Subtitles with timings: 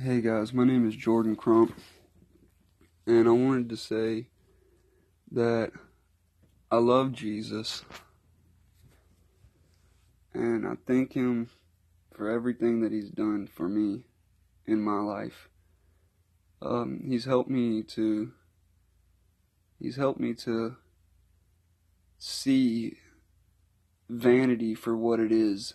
[0.00, 1.76] Hey guys, my name is Jordan Crump,
[3.04, 4.28] and I wanted to say
[5.32, 5.72] that
[6.70, 7.82] I love Jesus,
[10.32, 11.50] and I thank Him
[12.14, 14.04] for everything that He's done for me
[14.66, 15.48] in my life.
[16.62, 18.30] Um, he's helped me to.
[19.80, 20.76] He's helped me to
[22.18, 22.98] see
[24.08, 25.74] vanity for what it is,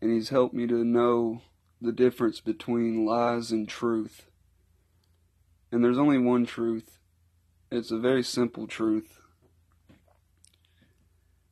[0.00, 1.42] and He's helped me to know
[1.80, 4.26] the difference between lies and truth.
[5.72, 6.98] And there's only one truth.
[7.70, 9.20] It's a very simple truth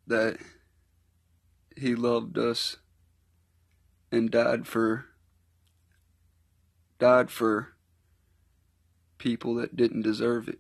[0.06, 0.38] that
[1.77, 2.77] He loved us
[4.10, 5.06] and died for
[6.98, 7.74] died for
[9.18, 10.59] people that didn't deserve it.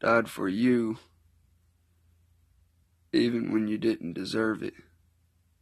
[0.00, 0.98] Died for you
[3.12, 4.74] even when you didn't deserve it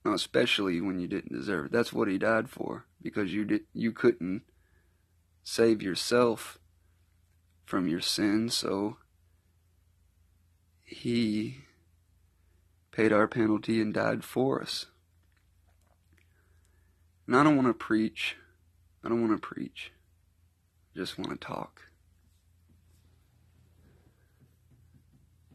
[0.04, 1.72] especially when you didn't deserve it.
[1.72, 4.42] That's what he died for because you did you couldn't
[5.44, 6.58] save yourself
[7.64, 8.96] from your sins, so
[10.84, 11.58] he
[12.90, 14.86] paid our penalty and died for us.
[17.26, 18.36] And I don't want to preach.
[19.04, 19.92] I don't want to preach.
[20.94, 21.82] I just want to talk.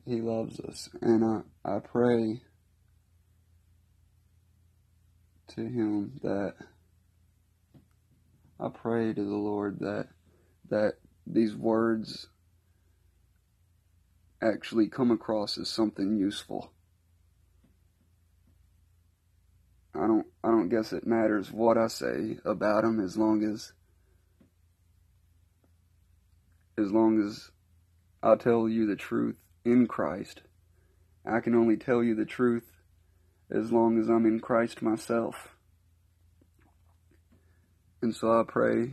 [0.06, 1.42] He loves us, and I,
[1.76, 2.42] I pray
[5.50, 6.56] to him that
[8.60, 10.08] I pray to the Lord that
[10.70, 10.96] that
[11.26, 12.28] these words
[14.42, 16.72] actually come across as something useful.
[19.96, 23.74] I don't I don't guess it matters what I say about him as long as
[26.78, 27.50] as long as
[28.22, 30.42] I tell you the truth in Christ.
[31.26, 32.77] I can only tell you the truth
[33.50, 35.56] as long as I'm in Christ myself.
[38.02, 38.92] And so I pray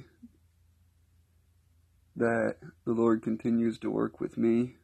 [2.17, 4.77] that the Lord continues to work with me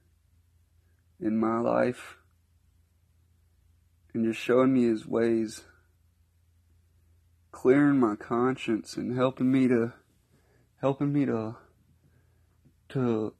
[1.21, 2.17] in my life
[4.13, 5.63] and just showing me his ways,
[7.53, 9.93] clearing my conscience and helping me to
[10.81, 11.57] helping me to
[12.89, 13.35] to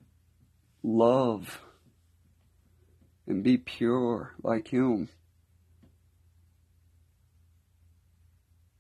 [0.83, 1.61] love
[3.27, 5.09] and be pure like him.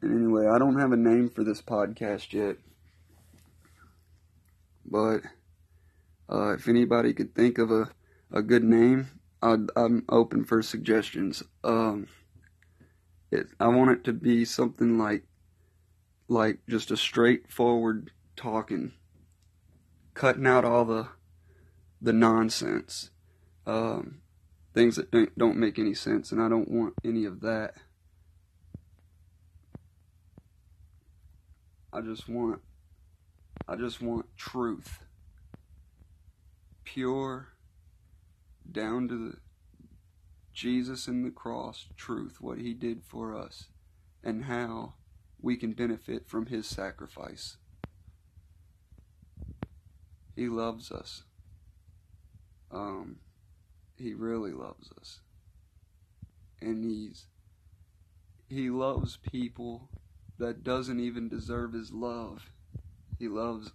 [0.03, 2.57] Anyway, I don't have a name for this podcast yet.
[4.85, 5.21] But
[6.31, 7.91] uh, if anybody could think of a,
[8.33, 9.11] a good name,
[9.43, 11.43] i am open for suggestions.
[11.65, 12.09] Um,
[13.31, 15.25] it, I want it to be something like
[16.29, 18.93] like just a straightforward talking,
[20.15, 21.09] cutting out all the
[22.01, 23.11] the nonsense,
[23.67, 24.21] um,
[24.75, 27.75] things that don't, don't make any sense, and I don't want any of that.
[31.93, 32.61] I just want
[33.67, 35.01] I just want truth.
[36.85, 37.49] Pure
[38.71, 39.37] down to the
[40.53, 43.67] Jesus in the cross truth, what he did for us
[44.23, 44.95] and how
[45.41, 47.57] we can benefit from his sacrifice.
[50.37, 51.25] He loves us.
[52.71, 53.17] Um
[53.97, 55.21] he really loves us.
[56.61, 57.27] And he's
[58.49, 59.89] he loves people
[60.41, 62.51] that doesn't even deserve his love.
[63.19, 63.73] He loves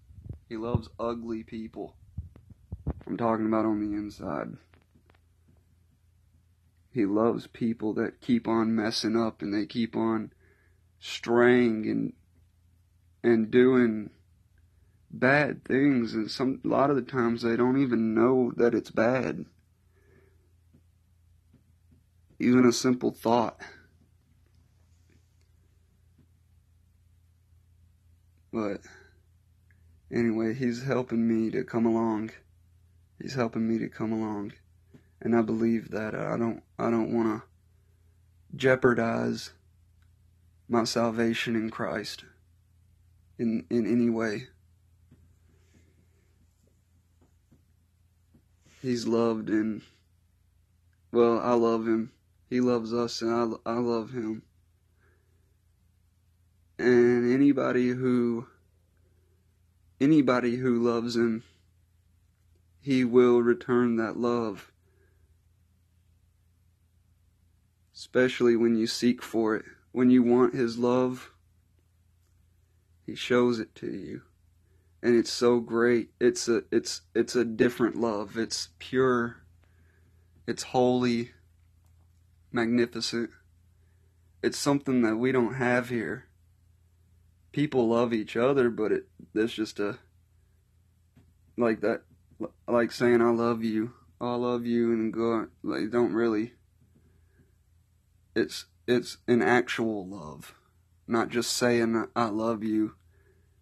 [0.50, 1.96] he loves ugly people.
[3.08, 4.58] I'm talking about on the inside.
[6.92, 10.34] He loves people that keep on messing up and they keep on
[11.00, 12.14] straying and
[13.24, 14.10] and doing
[15.12, 18.92] bad things and some a lot of the times they don't even know that it's
[18.92, 19.46] bad.
[22.40, 23.62] Even a simple thought
[28.56, 28.80] But
[30.10, 32.32] anyway, he's helping me to come along.
[33.22, 34.54] He's helping me to come along.
[35.20, 39.52] And I believe that I don't I don't want to jeopardize
[40.70, 42.24] my salvation in Christ
[43.38, 44.48] in in any way.
[48.82, 49.82] He's loved and
[51.12, 52.14] well, I love him.
[52.50, 54.44] He loves us and I I love him
[56.78, 58.48] and anybody who
[60.02, 61.44] anybody who loves him
[62.82, 64.72] he will return that love.
[67.96, 69.66] Especially when you seek for it.
[69.92, 71.32] When you want his love
[73.06, 74.22] he shows it to you.
[75.02, 76.10] And it's so great.
[76.20, 78.38] It's a it's it's a different love.
[78.38, 79.38] It's pure.
[80.46, 81.32] It's holy.
[82.52, 83.30] Magnificent.
[84.44, 86.26] It's something that we don't have here
[87.56, 89.98] people love each other, but it there's just a
[91.58, 92.02] like that
[92.68, 96.52] like saying I love you, I love you and go like don't really
[98.36, 100.54] it's it's an actual love.
[101.08, 102.96] Not just saying I love you,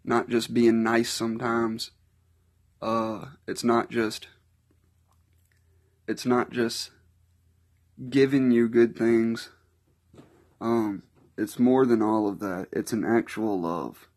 [0.03, 1.91] not just being nice sometimes.
[2.81, 4.27] Uh it's not just
[6.07, 6.89] it's not just
[8.09, 9.49] giving you good things.
[10.59, 11.03] Um
[11.37, 12.67] it's more than all of that.
[12.71, 14.07] It's an actual love.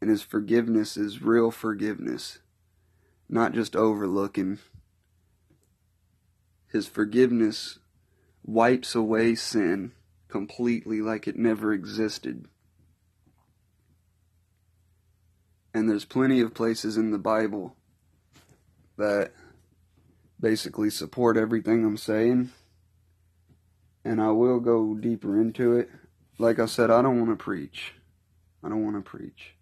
[0.00, 2.38] And his forgiveness is real forgiveness,
[3.28, 4.58] not just overlooking.
[6.70, 7.78] His forgiveness
[8.44, 9.92] wipes away sin
[10.28, 12.46] completely like it never existed.
[15.72, 17.74] And there's plenty of places in the Bible
[18.96, 19.32] that
[20.38, 22.52] basically support everything I'm saying
[24.04, 25.88] and I will go deeper into it.
[26.38, 27.94] Like I said, I don't want to preach.
[28.62, 29.54] I don't want to preach.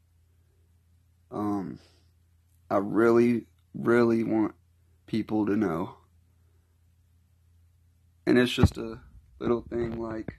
[1.31, 1.79] Um,
[2.71, 4.55] I really, really want
[5.06, 5.97] people to know.
[8.27, 9.00] And it's just a
[9.39, 10.39] little thing like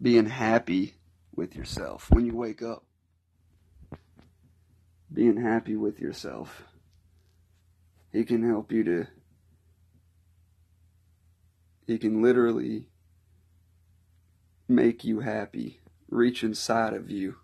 [0.00, 0.94] being happy
[1.34, 2.84] with yourself when you wake up.
[5.12, 6.62] Being happy with yourself.
[8.12, 9.06] He can help you to.
[11.86, 12.86] He can literally
[14.70, 17.36] make you happy, reach inside of you.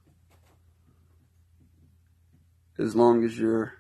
[2.78, 3.74] As long as you're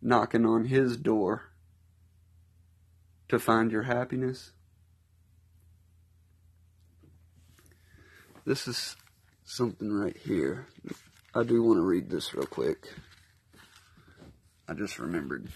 [0.00, 1.50] knocking on His door
[3.28, 4.52] to find your happiness.
[8.44, 8.96] This is
[9.44, 10.66] something right here.
[11.34, 12.88] I do want to read this real quick.
[14.68, 15.48] I just remembered.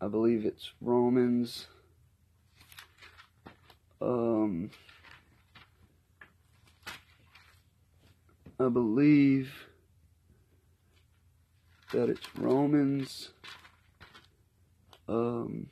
[0.00, 1.66] I believe it's Romans
[4.00, 4.70] um,
[8.58, 9.66] I believe
[11.92, 13.30] that it's Romans.
[15.08, 15.66] Um,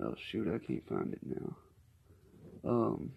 [0.00, 1.56] oh shoot, I can't find it now.
[2.64, 3.12] Um,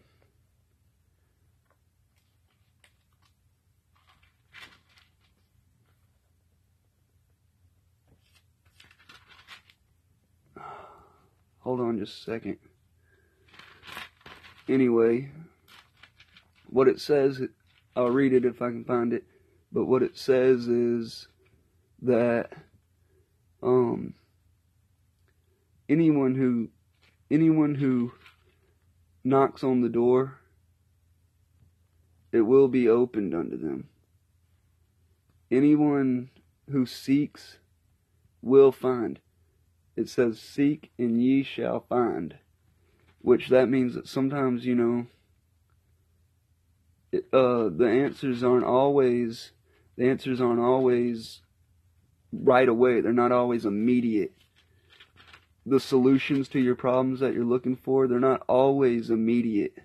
[11.71, 12.57] Hold on just a second.
[14.67, 15.29] Anyway,
[16.69, 17.41] what it says,
[17.95, 19.23] I'll read it if I can find it,
[19.71, 21.29] but what it says is
[22.01, 22.51] that
[23.63, 24.15] um
[25.87, 26.67] anyone who
[27.33, 28.11] anyone who
[29.23, 30.39] knocks on the door
[32.33, 33.87] it will be opened unto them.
[35.49, 36.31] Anyone
[36.69, 37.59] who seeks
[38.41, 39.21] will find
[39.95, 42.35] it says, Seek and ye shall find.
[43.21, 45.07] Which that means that sometimes, you know,
[47.11, 49.51] it, uh, the answers aren't always,
[49.97, 51.41] the answers aren't always
[52.31, 53.01] right away.
[53.01, 54.33] They're not always immediate.
[55.65, 59.77] The solutions to your problems that you're looking for, they're not always immediate.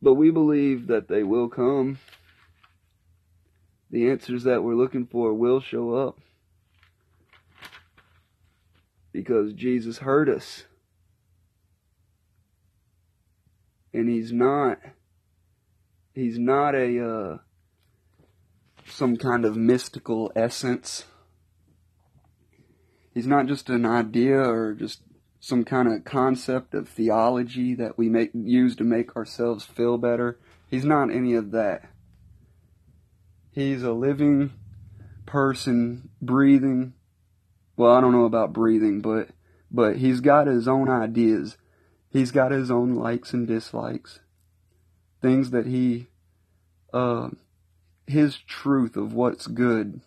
[0.00, 1.98] But we believe that they will come.
[3.90, 6.20] The answers that we're looking for will show up
[9.12, 10.64] because Jesus heard us.
[13.92, 14.78] And he's not
[16.14, 17.38] he's not a uh,
[18.86, 21.04] some kind of mystical essence.
[23.14, 25.02] He's not just an idea or just
[25.40, 30.38] some kind of concept of theology that we make use to make ourselves feel better.
[30.68, 31.88] He's not any of that.
[33.50, 34.52] He's a living
[35.26, 36.94] person breathing
[37.78, 39.28] well, I don't know about breathing, but
[39.70, 41.56] but he's got his own ideas.
[42.10, 44.18] He's got his own likes and dislikes.
[45.22, 46.08] Things that he
[46.92, 47.30] uh
[48.06, 50.00] his truth of what's good.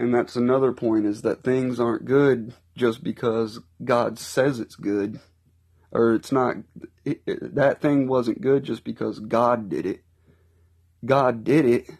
[0.00, 5.20] And that's another point is that things aren't good just because God says it's good
[5.92, 6.56] or it's not
[7.04, 10.02] it, it, that thing wasn't good just because God did it.
[11.04, 11.90] God did it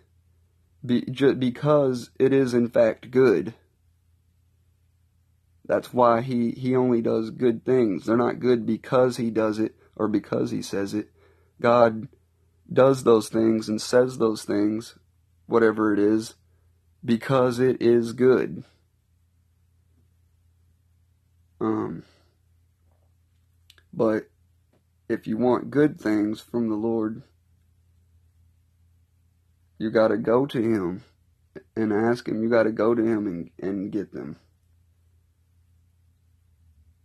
[0.89, 1.03] be,
[1.35, 3.55] because it is in fact good.
[5.65, 8.07] That's why he, he only does good things.
[8.07, 11.11] They're not good because he does it or because he says it.
[11.61, 12.09] God
[12.73, 14.97] does those things and says those things,
[15.47, 16.35] whatever it is,
[17.05, 18.65] because it is good.
[21.61, 22.05] Um,
[23.93, 24.29] but
[25.09, 27.23] if you want good things from the Lord,
[29.79, 31.05] you got to go to Him
[31.77, 32.43] and ask Him.
[32.43, 34.37] You got to go to Him and, and get them.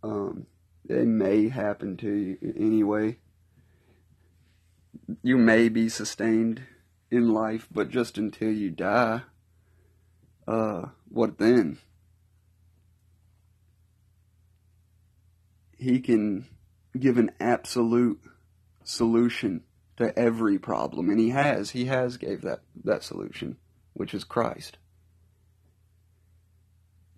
[0.02, 0.46] Um,
[0.84, 3.18] they may happen to you anyway.
[5.22, 6.62] You may be sustained
[7.10, 9.22] in life, but just until you die,
[10.46, 11.78] uh, what then?
[15.78, 16.46] He can
[16.98, 18.20] give an absolute
[18.84, 19.62] solution
[19.96, 21.70] to every problem, and he has.
[21.70, 23.56] He has gave that that solution,
[23.92, 24.78] which is Christ.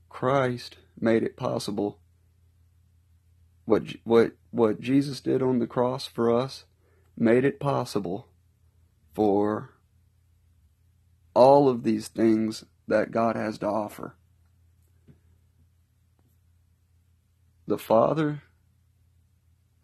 [0.08, 1.98] Christ made it possible.
[3.64, 6.64] What what what Jesus did on the cross for us
[7.16, 8.28] made it possible
[9.14, 9.70] for
[11.34, 14.14] all of these things that God has to offer.
[17.66, 18.42] The Father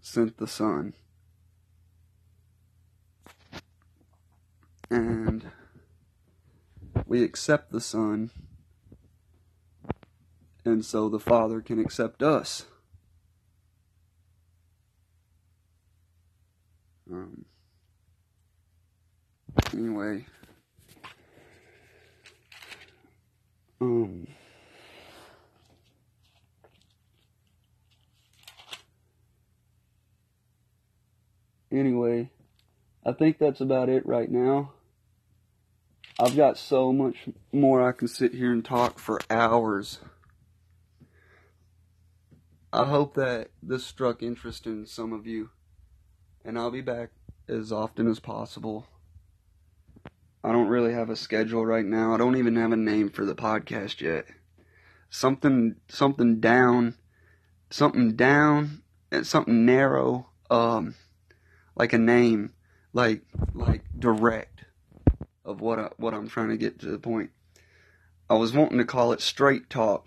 [0.00, 0.94] sent the Son.
[4.92, 5.50] And
[7.06, 8.30] we accept the Son,
[10.66, 12.66] and so the Father can accept us.
[17.10, 17.46] Um,
[19.72, 20.26] anyway.
[23.80, 24.26] Um,
[31.70, 32.28] anyway,
[33.06, 34.72] I think that's about it right now.
[36.18, 40.00] I've got so much more I can sit here and talk for hours.
[42.72, 45.50] I hope that this struck interest in some of you,
[46.44, 47.10] and I'll be back
[47.48, 48.86] as often as possible.
[50.44, 52.14] I don't really have a schedule right now.
[52.14, 54.26] I don't even have a name for the podcast yet.
[55.10, 56.96] Something something down
[57.72, 60.94] something down and something narrow um
[61.74, 62.52] like a name
[62.92, 63.22] like
[63.54, 64.64] like direct
[65.44, 67.30] of what I, what I'm trying to get to the point.
[68.30, 70.06] I was wanting to call it straight talk,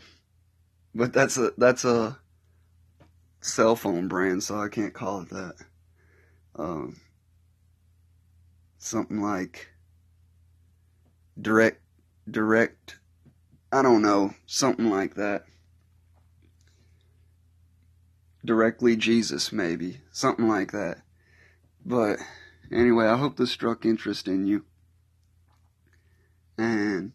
[0.93, 2.17] but that's a that's a
[3.41, 5.53] cell phone brand, so I can't call it that.
[6.55, 6.97] Um,
[8.77, 9.69] something like
[11.39, 11.81] direct
[12.29, 12.97] direct
[13.71, 15.43] I don't know, something like that.
[18.45, 20.99] Directly Jesus maybe, something like that.
[21.85, 22.19] But
[22.71, 24.63] anyway, I hope this struck interest in you.
[26.57, 27.11] And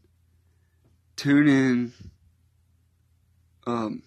[1.17, 1.93] tune in
[3.67, 4.03] um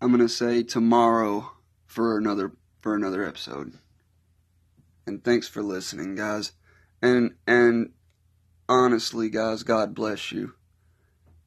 [0.00, 1.52] I'm to say tomorrow
[1.86, 3.74] for another for another episode.
[5.06, 6.52] And thanks for listening, guys.
[7.02, 7.92] And and
[8.68, 10.54] honestly, guys, God bless you.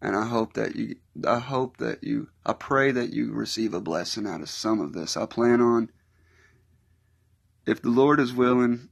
[0.01, 3.79] And I hope that you, I hope that you, I pray that you receive a
[3.79, 5.15] blessing out of some of this.
[5.15, 5.89] I plan on,
[7.65, 8.89] if the Lord is willing,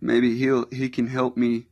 [0.00, 1.66] maybe he'll, he can help me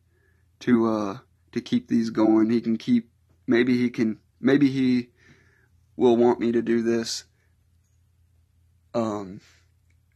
[0.61, 1.19] to, uh,
[1.53, 2.51] to keep these going.
[2.51, 3.11] He can keep,
[3.47, 5.11] maybe he can, maybe he
[5.97, 7.25] will want me to do this.
[8.95, 9.41] Um,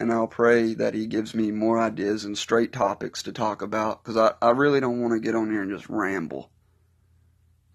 [0.02, 4.02] and I'll pray that He gives me more ideas and straight topics to talk about
[4.02, 6.50] because I, I really don't want to get on here and just ramble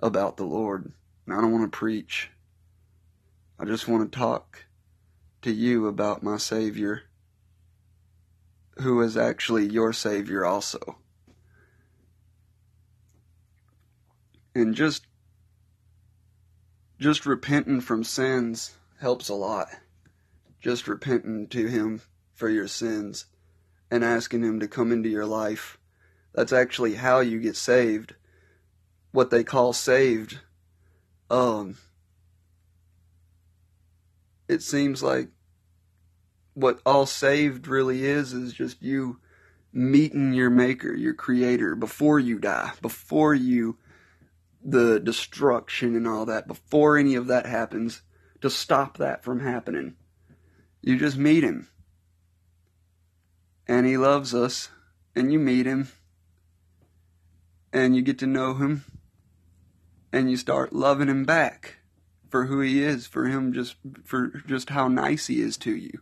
[0.01, 0.91] about the Lord.
[1.25, 2.29] And I don't want to preach.
[3.57, 4.65] I just want to talk
[5.43, 7.03] to you about my Savior,
[8.79, 10.97] who is actually your Savior also.
[14.57, 15.05] And just
[16.97, 19.67] just repenting from sins helps a lot.
[20.59, 22.01] Just repenting to him
[22.33, 23.25] for your sins
[23.91, 25.77] and asking Him to come into your life.
[26.33, 28.15] That's actually how you get saved.
[29.11, 30.39] What they call saved.
[31.29, 31.77] Um,
[34.47, 35.29] it seems like
[36.55, 39.19] what all saved really is is just you
[39.71, 43.77] meeting your maker, your creator before you die, before you
[44.63, 48.01] the destruction and all that, before any of that happens,
[48.41, 49.95] to stop that from happening.
[50.81, 51.69] You just meet him
[53.67, 54.69] and he loves us,
[55.15, 55.89] and you meet him,
[57.73, 58.85] and you get to know him,
[60.13, 61.77] and you start loving him back
[62.29, 65.99] for who he is, for him just for just how nice he is to you.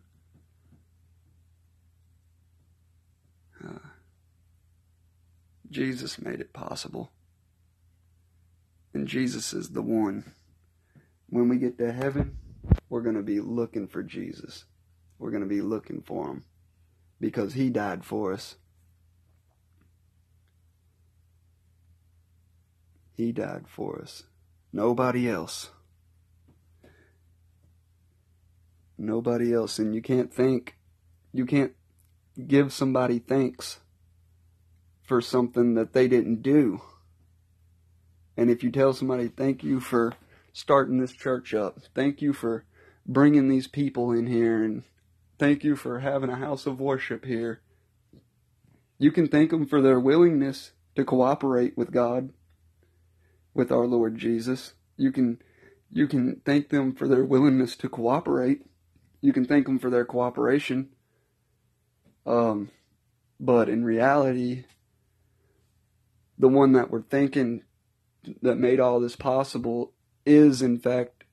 [3.64, 3.90] Uh,
[5.72, 7.12] Jesus made it possible.
[8.96, 10.24] And Jesus is the one.
[11.28, 12.38] When we get to heaven,
[12.88, 14.64] we're going to be looking for Jesus.
[15.20, 16.46] We're going to be looking for him
[17.20, 18.56] because he died for us.
[23.18, 24.24] He died for us.
[24.72, 25.72] Nobody else.
[28.98, 29.78] Nobody else.
[29.78, 30.78] And you can't think,
[31.34, 31.74] you can't
[32.48, 33.82] give somebody thanks
[35.04, 36.82] for something that they didn't do.
[38.38, 40.14] And if you tell somebody, thank you for
[40.54, 42.66] starting this church up, thank you for
[43.06, 44.84] bringing these people in here and
[45.38, 47.62] thank you for having a house of worship here.
[48.98, 52.32] You can thank them for their willingness to cooperate with God,
[53.54, 54.74] with our Lord Jesus.
[54.98, 55.42] You can
[55.92, 58.62] you can thank them for their willingness to cooperate.
[59.22, 60.90] You can thank them for their cooperation.
[62.26, 62.70] Um,
[63.40, 64.66] but in reality,
[66.38, 67.64] the one that we're thinking
[68.42, 69.94] that made all this possible
[70.26, 71.24] is, in fact,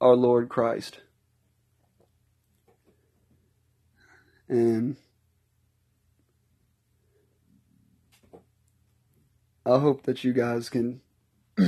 [0.00, 1.00] our Lord Christ.
[4.48, 4.96] And
[9.64, 11.00] I hope that you guys can.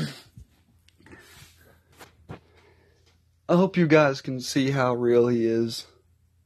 [3.48, 5.86] I hope you guys can see how real he is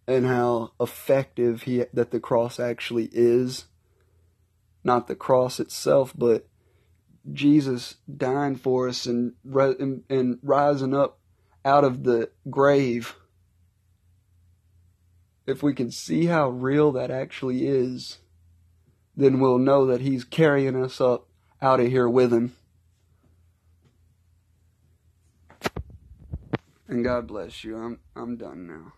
[0.06, 3.66] and how effective he that the cross actually is.
[4.84, 6.46] Not the cross itself, but
[7.32, 11.18] Jesus dying for us and and, and rising up
[11.64, 13.14] out of the grave.
[15.46, 18.18] If we can see how real that actually is,
[19.16, 21.26] then we'll know that he's carrying us up
[21.60, 22.54] out of here with him.
[26.86, 27.76] And God bless you.
[27.76, 28.92] I'm I'm done now.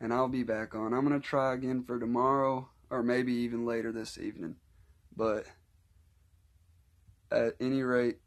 [0.00, 0.92] And I'll be back on.
[0.92, 4.56] I'm going to try again for tomorrow or maybe even later this evening.
[5.16, 5.46] But
[7.34, 8.18] at any rate,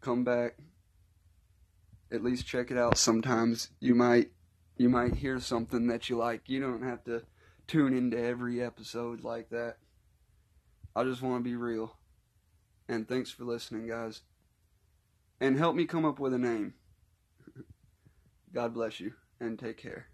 [0.00, 0.56] come back.
[2.12, 3.70] At least check it out sometimes.
[3.80, 4.30] You might
[4.76, 6.48] you might hear something that you like.
[6.48, 7.22] You don't have to
[7.66, 9.78] tune into every episode like that.
[10.94, 11.96] I just want to be real.
[12.88, 14.22] And thanks for listening, guys.
[15.40, 16.74] And help me come up with a name.
[18.52, 20.06] God bless you and take care.